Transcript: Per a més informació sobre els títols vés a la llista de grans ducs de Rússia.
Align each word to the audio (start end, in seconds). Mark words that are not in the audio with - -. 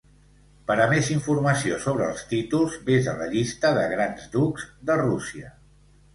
Per 0.69 0.77
a 0.85 0.85
més 0.93 1.11
informació 1.15 1.77
sobre 1.83 2.07
els 2.13 2.23
títols 2.31 2.79
vés 2.89 3.11
a 3.13 3.15
la 3.21 3.29
llista 3.35 3.75
de 3.77 3.85
grans 3.93 4.27
ducs 4.39 4.67
de 4.91 4.99
Rússia. 5.05 5.55